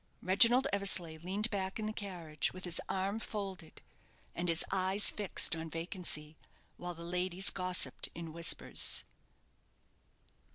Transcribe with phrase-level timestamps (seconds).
[0.23, 3.83] Reginald Eversleigh leaned back in the carriage, with his arum folded,
[4.33, 6.37] and his eyes fixed on vacancy,
[6.77, 9.03] while the ladies gossipped in whispers.